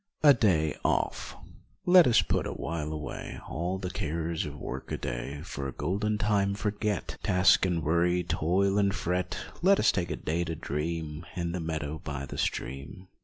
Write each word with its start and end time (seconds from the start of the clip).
50 0.23 0.29
A 0.29 0.33
DAY 0.33 0.75
OFF 0.83 1.35
Let 1.85 2.07
us 2.07 2.23
put 2.23 2.47
awhile 2.47 2.91
away 2.91 3.39
All 3.47 3.77
the 3.77 3.91
cares 3.91 4.47
of 4.47 4.57
work 4.57 4.91
a 4.91 4.97
day, 4.97 5.41
For 5.43 5.67
a 5.67 5.71
golden 5.73 6.17
time 6.17 6.55
forget, 6.55 7.19
Task 7.21 7.67
and 7.67 7.83
worry, 7.83 8.23
toil 8.23 8.79
and 8.79 8.95
fret, 8.95 9.37
Let 9.61 9.79
us 9.79 9.91
take 9.91 10.09
a 10.09 10.15
day 10.15 10.43
to 10.45 10.55
dream 10.55 11.23
In 11.35 11.51
the 11.51 11.59
meadow 11.59 12.01
by 12.03 12.25
the 12.25 12.39
stream. 12.39 13.09